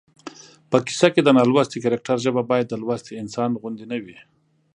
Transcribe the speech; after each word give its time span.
په 0.69 0.77
کیسه 0.87 1.07
کې 1.13 1.21
د 1.23 1.29
نالوستي 1.37 1.77
کرکټر 1.85 2.17
ژبه 2.25 2.43
باید 2.51 2.67
د 2.69 2.73
لوستي 2.81 3.13
انسان 3.23 3.49
غوندې 3.61 3.85
نه 3.91 3.97
وي 4.03 4.17